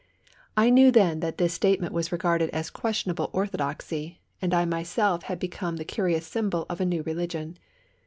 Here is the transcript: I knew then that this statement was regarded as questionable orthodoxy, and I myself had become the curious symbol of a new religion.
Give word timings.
I 0.57 0.71
knew 0.71 0.89
then 0.89 1.19
that 1.19 1.37
this 1.37 1.53
statement 1.53 1.93
was 1.93 2.11
regarded 2.11 2.49
as 2.49 2.71
questionable 2.71 3.29
orthodoxy, 3.33 4.19
and 4.41 4.51
I 4.51 4.65
myself 4.65 5.21
had 5.25 5.37
become 5.37 5.75
the 5.77 5.85
curious 5.85 6.25
symbol 6.25 6.65
of 6.71 6.81
a 6.81 6.85
new 6.85 7.03
religion. 7.03 7.59